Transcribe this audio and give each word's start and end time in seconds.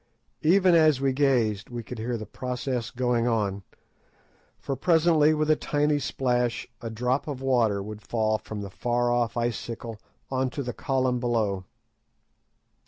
Even 0.41 0.73
as 0.73 0.99
we 0.99 1.13
gazed 1.13 1.69
we 1.69 1.83
could 1.83 1.99
hear 1.99 2.17
the 2.17 2.25
process 2.25 2.89
going 2.89 3.27
on, 3.27 3.61
for 4.57 4.75
presently 4.75 5.31
with 5.31 5.47
a 5.51 5.55
tiny 5.55 5.99
splash 5.99 6.67
a 6.81 6.89
drop 6.89 7.27
of 7.27 7.39
water 7.39 7.83
would 7.83 8.01
fall 8.01 8.39
from 8.39 8.61
the 8.61 8.71
far 8.71 9.11
off 9.11 9.37
icicle 9.37 9.99
on 10.31 10.49
to 10.49 10.63
the 10.63 10.73
column 10.73 11.19
below. 11.19 11.65